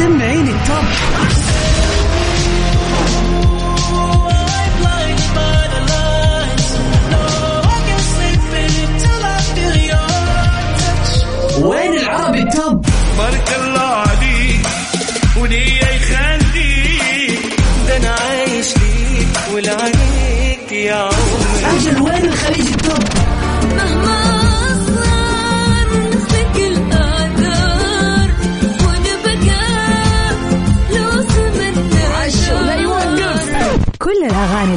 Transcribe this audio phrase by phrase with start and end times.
[0.00, 1.49] Sydney ain't in top.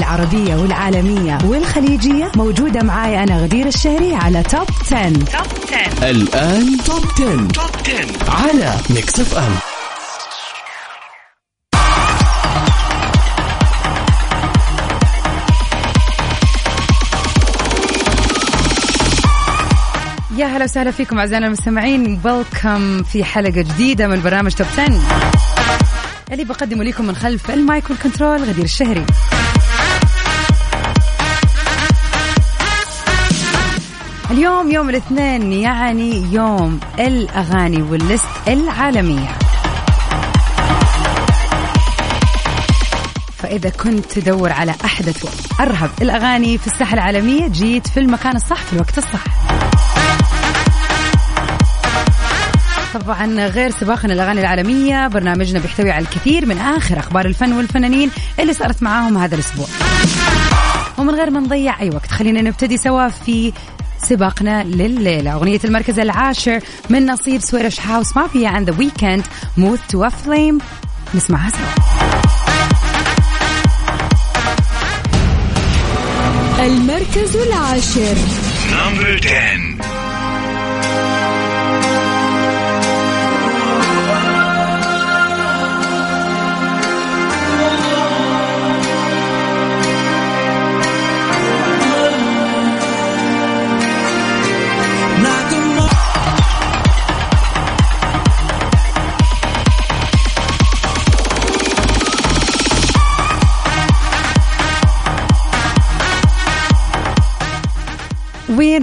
[0.04, 2.32] العربية والعالمية والخليجية.
[2.36, 5.10] موجودة معاي أنا غدير الشهري على Top 10.
[5.10, 5.24] Top
[5.72, 7.48] 10 الآن Top 10.
[7.48, 9.56] Top 10 على Mix FM
[20.38, 22.22] يا هلا وسهلا فيكم أعزائنا المستمعين.
[22.26, 25.02] welcome في حلقة جديدة من برنامج Top 10
[26.32, 29.06] اللي بقدمه لكم من خلف ال mic وال control غدير الشهري.
[34.32, 39.30] اليوم يوم الاثنين يعني يوم الأغاني وال list العالمية.
[43.38, 48.74] فإذا كنت تدور على أحدث وأرهب الأغاني في الساحة العالمية جيت في المكان الصح في
[48.74, 49.24] الوقت الصح.
[52.94, 58.54] طبعا غير سباقنا الأغاني العالمية برنامجنا بيحتوي على الكثير من آخر أخبار الفن والفنانين اللي
[58.54, 59.68] صارت معاهم هذا الأسبوع.
[60.98, 63.54] ومن غير ما نضيع أي وقت خلينا نبتدي سوا في
[64.04, 65.34] سباقنا لليلة.
[65.34, 66.60] أغنية المركز العاشر
[66.90, 69.24] من نصيب Swedish House Mafia and The Weeknd
[69.58, 70.58] Moth To A Flame
[71.16, 71.94] نسمعها سوا.
[76.66, 78.16] المركز العاشر.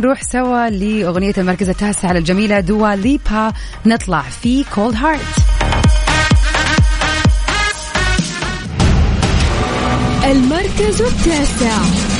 [0.00, 3.52] number 10 ونروح سوا لأغنية المركز التاسع الجميلة دوا ليبا.
[3.86, 5.20] نطلع في Cold Heart
[10.24, 12.19] المركز التاسع.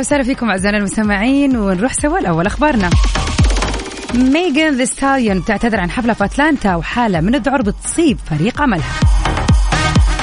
[0.00, 2.90] وسهلا فيكم أعزائنا المستمعين ونروح سوا لأول أخبارنا.
[4.14, 8.92] ميغان ذا ستاليون بتعتذر عن حفلة في أتلانتا وحالة من الذعر بتصيب فريق عملها.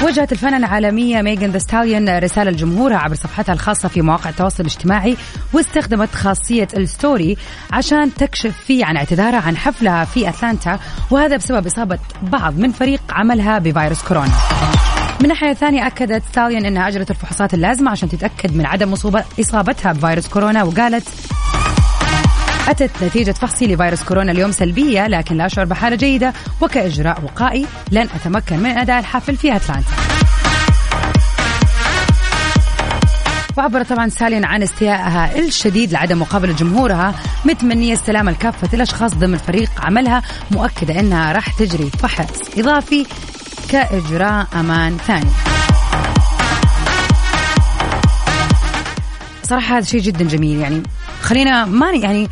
[0.04, 5.18] وجهت الفنانة العالمية ميغان ذا ستاليون رسالة لجمهورها عبر صفحتها الخاصة في مواقع التواصل الاجتماعي
[5.54, 7.38] واستخدمت خاصية ال story
[7.72, 10.80] عشان تكشف فيه عن اعتذارها عن حفلها في أتلانتا
[11.12, 14.32] وهذا بسبب إصابة بعض من فريق عملها بفيروس كورونا.
[15.22, 19.94] من ناحية ثانية أكدت ستاليون أنها أجرت الفحوصات اللازمة عشان تتأكد من عدم مصوبة إصابتها
[19.94, 21.08] بفيروس كورونا وقالت
[22.68, 28.08] أتت نتيجة فحصي لفيروس كورونا اليوم سلبية لكن لا أشعر بحالة جيدة وكإجراء وقائي لن
[28.16, 29.92] أتمكن من أداء الحفل في أتلانتا.
[33.58, 39.70] وعبرت طبعا سالين عن استيائها الشديد لعدم مقابلة جمهورها متمنية السلامة لكافة الأشخاص ضمن فريق
[39.80, 43.06] عملها مؤكدة أنها راح تجري فحص إضافي
[43.70, 45.30] كإجراء أمان ثاني.
[49.44, 50.84] صراحة هذا شيء جدا جميل يعني
[51.22, 52.30] خلينا ما يعني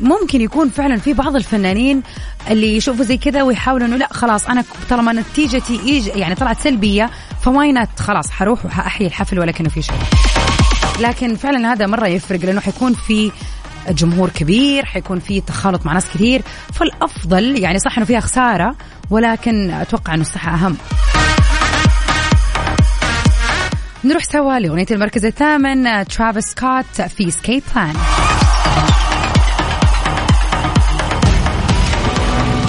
[0.00, 2.02] ممكن يكون فعلا في بعض الفنانين
[2.50, 7.10] اللي يشوفوا زي كذا ويحاولوا إنه لا خلاص أنا طالما نتيجتي إيج يعني طلعت سلبية
[7.42, 9.94] فواينت خلاص حروح وحأحيي الحفل ولا كأنه في شيء.
[11.00, 13.32] لكن فعلا هذا مرة يفرق لأنه حيكون في
[13.88, 16.42] جمهور كبير حيكون في تخالط مع ناس كثير
[16.74, 18.74] فالأفضل يعني صح إنه فيها خساره
[19.10, 20.76] ولكن أتوقع إنه الصحة أهم.
[24.04, 27.94] نروح سوا لأغنية المركز الثامن ترافيس سكوت في Escape Plan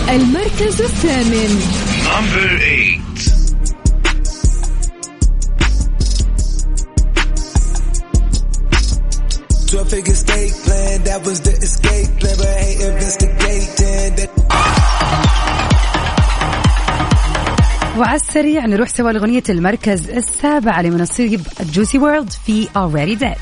[0.09, 1.61] المركز الثامن.
[2.03, 3.40] Number eight.
[9.71, 14.29] 12 figure state plan, that was the escape plan, but I ain't investigating that.
[17.97, 21.41] وعلى السريع نروح سوا لأغنية المركز السابع لمنصيب
[21.73, 23.39] جوسي وورلد في Already Dead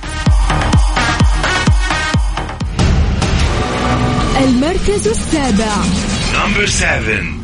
[4.43, 5.75] المركز السابع
[6.33, 7.38] Number 7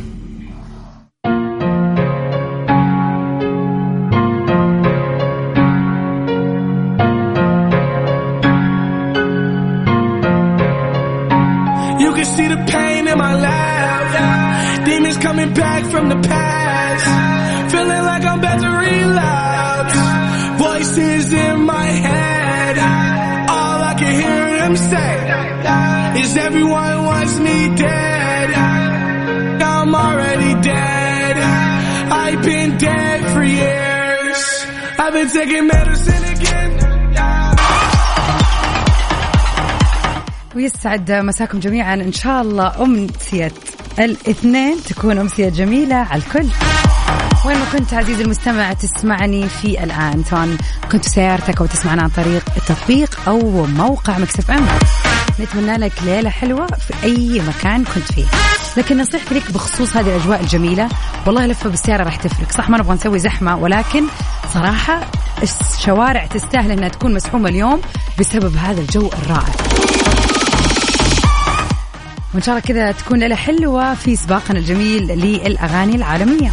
[14.86, 17.06] Demons coming back from the past.
[17.72, 19.96] Feeling like I'm about to relapse.
[20.66, 22.76] Voices in my head.
[23.56, 25.12] All I can hear them say
[26.22, 28.48] is everyone wants me dead.
[29.74, 31.36] I'm already dead.
[32.22, 34.40] I've been dead for years.
[35.02, 36.70] I've been taking medicine again.
[40.54, 43.52] ويسعد مساكم جميعا إن شاء الله أمسية
[43.99, 46.47] الاثنين تكون أمسية جميلة على الكل.
[47.45, 50.23] وين ما كنت عزيزي المستمع تسمعني في الآن.
[50.29, 50.55] سواء
[50.91, 54.65] كنت سيارتك أو تسمعنا عن طريق التطبيق أو موقع مكسف أم.
[55.39, 58.25] نتمنى لك ليلة حلوة في أي مكان كنت فيه.
[58.77, 60.89] لكن نصيحتي لك بخصوص هذه الأجواء الجميلة
[61.25, 62.51] والله لفة بالسيارة راح تفرق.
[62.51, 64.03] صح ما نبغى نسوي زحمة ولكن
[64.53, 65.01] صراحة
[65.43, 67.81] الشوارع تستاهل أنها تكون مسحومة اليوم
[68.19, 69.55] بسبب هذا الجو الرائع.
[72.35, 76.51] وإن شاء الله كذا تكون ليله حلوة في سباقنا الجميل للأغاني العالمية.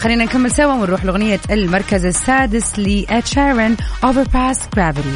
[0.00, 5.08] خلينا نكمل سوا ونروح لأغنية المركز السادس لإد شيران Overpass Graffiti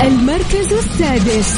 [0.00, 1.54] المركز السادس.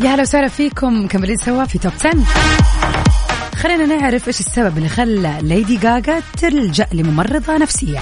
[0.00, 1.04] يا هلا وسهلا فيكم.
[1.04, 2.14] مكملين سوا في Top 10
[3.54, 8.00] خلينا نعرف إيش السبب اللي خلى ليدي غاغا تلجأ لممرضة نفسية.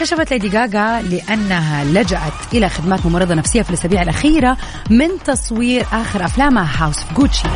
[0.00, 4.56] كشفت ليدي غاغا لأنها لجأت إلى خدمات ممرضة نفسية في الأسابيع الأخيرة
[4.90, 7.48] من تصوير آخر أفلامها House of Gucci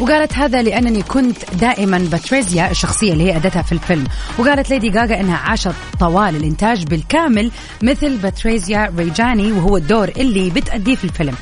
[0.00, 4.06] وقالت هذا لأنني كنت دائما باتريزيا الشخصية اللي هي أدتها في الفيلم.
[4.38, 7.50] وقالت ليدي غاغا أنها عاشت طوال الإنتاج بالكامل
[7.82, 11.34] مثل باتريزيا ريجاني وهو الدور اللي بتأديه في الفيلم.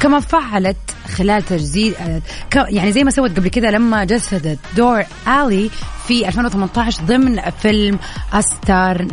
[0.00, 0.76] كما فعلت
[1.16, 2.20] خلال تجسيد آه،
[2.54, 5.70] يعني زي ما سوت قبل كده لما جسدت دور آلي
[6.08, 7.98] في 2018 ضمن فيلم
[8.32, 9.06] A Star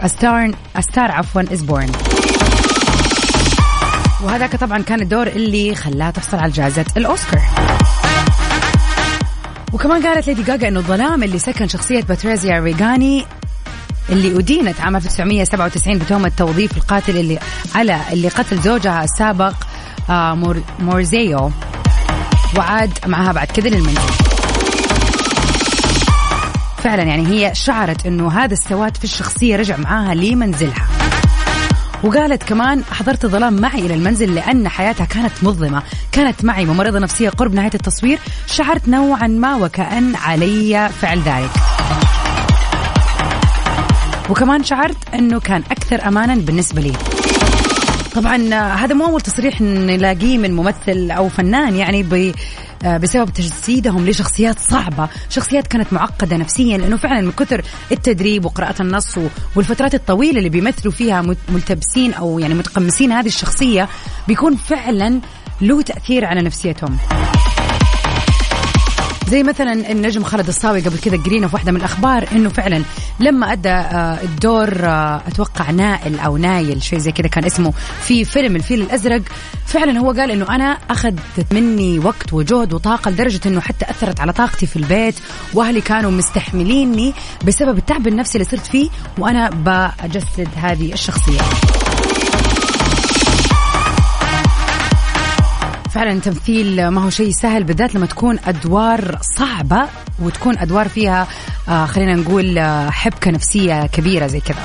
[0.00, 1.92] A Star A Star عفوا Is Born
[4.22, 7.42] وهذاك طبعا كان الدور اللي خلاها تحصل على جائزة الأوسكار.
[9.72, 13.24] وكمان قالت ليدي جاجا إنه الظلام اللي سكن شخصية باتريزيا ريغاني
[14.12, 17.38] اللي أدينت عام 1997 بتهمة توظيف القاتل اللي
[17.74, 19.54] على اللي قتل زوجها السابق
[20.10, 21.50] آه، ماور ماوريزيو.
[22.58, 24.00] وعاد معها بعد كذا للمنزل.
[26.78, 30.86] فعلا يعني هي شعرت إنه هذا السواد في الشخصية رجع معاها لمنزلها.
[32.04, 35.82] وقالت كمان حضرت ظلام معي إلى المنزل لأن حياتها كانت مظلمة.
[36.12, 38.18] كانت معي ممرضة نفسية قرب نهاية التصوير.
[38.46, 41.50] شعرت نوعا ما وكأن علي فعل ذلك.
[44.30, 46.92] وكمان شعرت أنه كان أكثر أمانا بالنسبة لي.
[48.14, 52.34] طبعا آه، هذا مو أول تصريح نلاقيه من ممثل أو فنان يعني ب
[52.84, 57.62] آه، بسبب تجسيدهم لشخصيات صعبة شخصيات كانت معقدة نفسيا لأنه فعلا من كثر
[57.92, 59.18] التدريب وقراءة النص
[59.56, 63.88] والفترات الطويلة اللي بيمثلوا فيها ملتبسين أو يعني متقمسين هذه الشخصية
[64.28, 65.20] بيكون فعلا
[65.60, 66.98] له تأثير على نفسيتهم.
[69.32, 72.82] زي مثلا النجم خالد الصاوي قبل كذا قرينا في واحدة من الأخبار إنه فعلا
[73.20, 77.72] لما أدى آه، الدور آه، أتوقع نائل أو نايل شيء زي كذا كان اسمه
[78.02, 79.22] في فيلم الفيل الأزرق
[79.66, 84.32] فعلا هو قال إنه أنا أخذت مني وقت وجهد وطاقة لدرجة إنه حتى أثرت على
[84.32, 85.14] طاقتي في البيت
[85.54, 87.14] وأهلي كانوا مستحمليني
[87.46, 91.40] بسبب التعب النفسي اللي صرت فيه وأنا بجسد هذه الشخصية.
[95.94, 99.88] فعلا تمثيل ما هو شيء سهل بالذات لما تكون أدوار صعبة
[100.22, 101.26] وتكون أدوار فيها
[101.68, 104.64] آه، خلينا نقول آه، حبكة نفسية كبيرة زي كذا.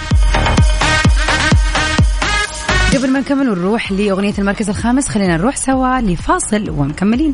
[2.93, 7.33] قبل ما نكمل ونروح لأغنية المركز الخامس خلينا نروح سوا لفاصل ومكملين.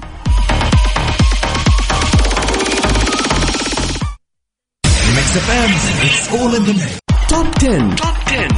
[7.30, 7.96] Top 10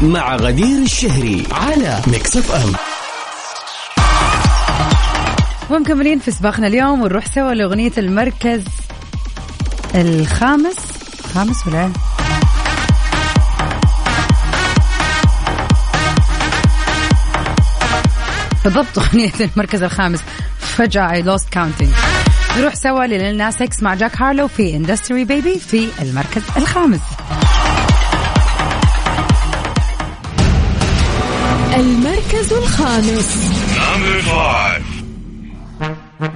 [0.01, 2.94] مع غدير الشهري على Mix FM
[5.69, 8.63] ومكملين في سباقنا اليوم ونروح سوا لأغنية المركز
[9.95, 10.75] الخامس.
[11.33, 11.91] خامس ولا؟
[18.63, 20.19] بالضبط أغنية المركز الخامس.
[20.59, 21.89] فجأة I lost counting.
[22.57, 27.01] نروح سوا لليل ناس إكس مع جاك هارلو في Industry Baby في المركز الخامس.
[31.75, 33.35] المركز الخامس.
[33.75, 34.94] Number 5
[36.17, 36.27] They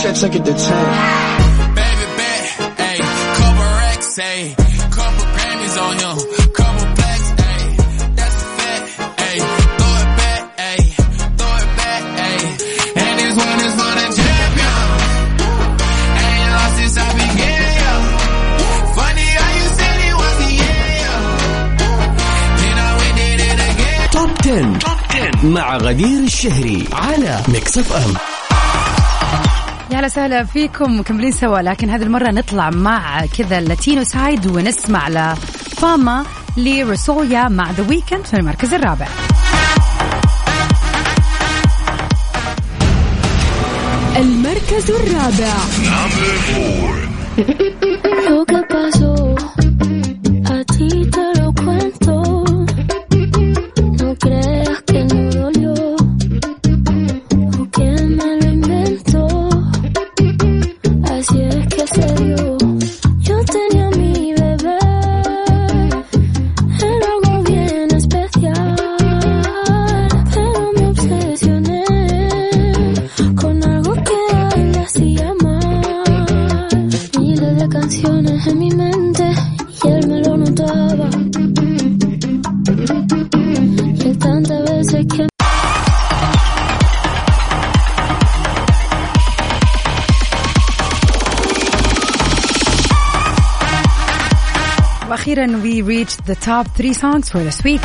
[0.00, 0.86] check, check it, the chain.
[1.74, 2.44] Baby bet,
[2.78, 3.00] ayy,
[3.34, 4.63] couple racks, ayy,
[25.44, 28.14] مع غدير الشهري على Mix FM
[29.92, 31.58] يا هلا وسهلا فيكم مكملين سوا.
[31.58, 36.24] لكن هذه المرة نطلع مع كذا ال Latino side ونسمع La Fama
[36.56, 39.06] لروزاليا مع ذا ويكند في المركز الرابع.
[44.16, 45.54] المركز الرابع.
[95.34, 97.80] وأخيرا we reached the top 3 songs for this week.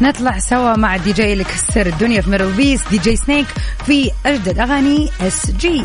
[0.00, 3.46] نطلع سوا مع الدي جي اللي كسر الدنيا في MDLBEAST DJ Snake
[3.86, 5.82] في اجدد اغاني SG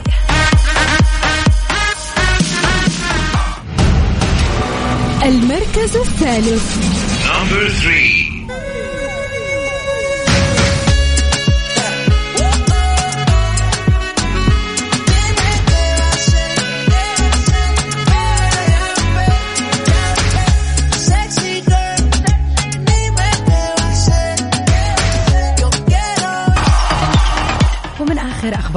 [5.24, 6.77] المركز الثالث.
[7.27, 8.16] Number 3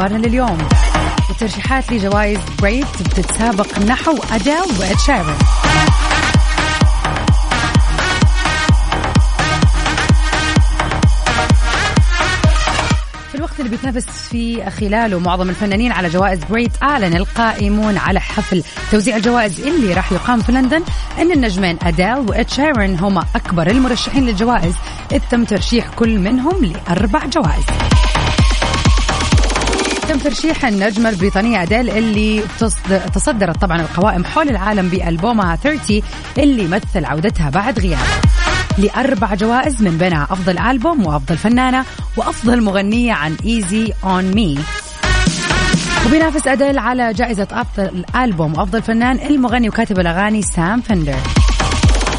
[0.01, 0.59] اخر أخبارنا لليوم؟
[1.31, 4.19] الترشيحات لجوائز Brit بتتسابق نحو
[5.07, 5.35] شيرن
[13.29, 18.63] في الوقت اللي بيتنافس فيه خلاله معظم الفنانين على جوائز Brit أعلن القائمون على حفل
[18.91, 20.83] توزيع الجوائز اللي راح يقام في لندن
[21.19, 24.75] أن النجمين اديل واد شيرن هما أكبر المرشحين للجوائز.
[25.13, 27.90] اذ تم ترشيح كل منهم لأربع جوائز.
[30.11, 36.03] تم ترشيح النجمة البريطانية أديل اللي تصد- تصدرت طبعا القوائم حول العالم بألبومها 30
[36.39, 37.99] اللي مثل عودتها بعد غياب.
[38.79, 41.85] لأربع جوائز من بينها أفضل ألبوم وأفضل فنانة
[42.17, 44.59] وأفضل مغنية عن إيزي أون مي
[46.07, 51.17] وبينافس أديل على جائزة أفضل ألبوم وأفضل فنان المغني وكاتب الأغاني سام فندر.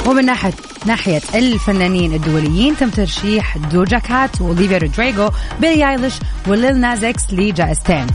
[0.05, 0.53] ومن ناحية
[0.85, 6.13] ناحية الفنانين الدوليين تم ترشيح دوجا كات وأوليفيا رودريغو بيلي أيليش
[6.47, 8.07] وليل ناس إكس لجائزتين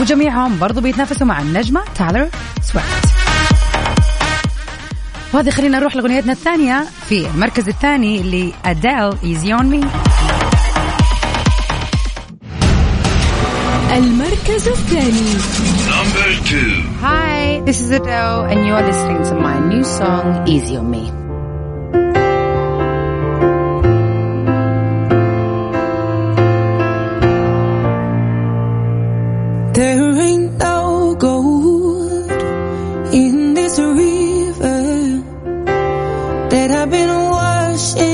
[0.00, 2.28] وجميعهم برضو بيتنافسوا مع النجمة تايلر
[2.62, 3.14] سويفت.
[5.34, 9.80] وهذه خلينا نروح لأغنيتنا الثانية في المركز الثاني لأديل Easy on Me
[13.96, 15.34] المركز الثاني.
[15.88, 20.90] Number 2 Hi, this is Adele and you're listening to my new song Easy on
[20.90, 21.23] Me.
[36.84, 38.13] I've been washing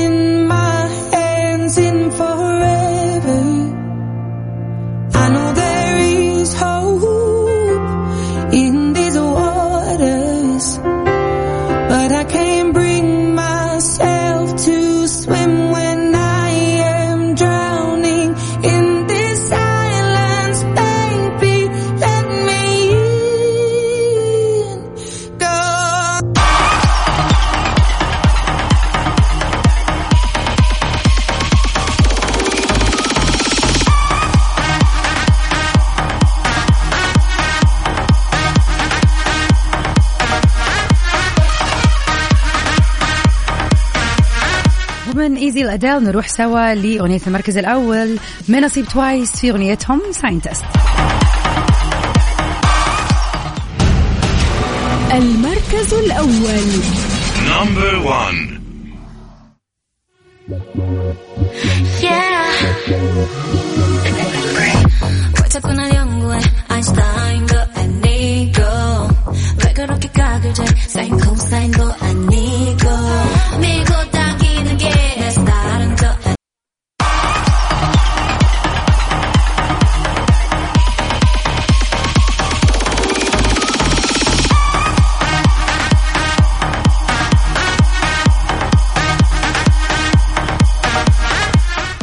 [45.50, 48.18] ايزي الاديل نروح سوا لاغنيه المركز الاول
[48.48, 50.64] من نصيب توايس في اغنيتهم ساينتست
[55.12, 56.82] المركز الأول
[57.46, 58.56] Number one.
[65.42, 68.62] 왜 자꾸 날 연구해 아인슈타인도 아니고
[69.64, 72.29] 왜 그렇게 각을 재 사인 코사인도 아니고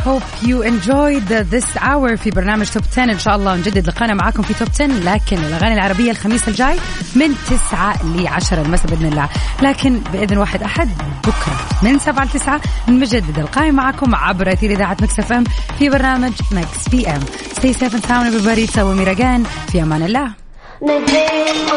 [0.07, 4.43] hope you enjoyed this hour في برنامج Top 10 إن شاء الله نجدد لقانا معاكم
[4.43, 6.77] في Top 10 لكن الأغاني العربية الخميس الجاي
[7.17, 7.35] من
[7.71, 9.29] 9 ل 10 المساء بإذن الله.
[9.63, 10.89] لكن بإذن واحد أحد
[11.25, 15.45] بكرة من 7 ل 9 نجدد القائمه معاكم عبر أثير إذاعة Mix FM
[15.79, 17.21] في برنامج Mix PM.
[17.59, 18.73] Stay safe and sound everybody.
[18.73, 20.31] Until we meet again في أمان الله.
[20.83, 21.69] 내집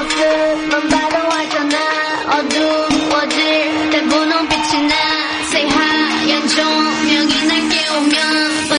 [6.29, 8.60] 연 조명이 날 깨우면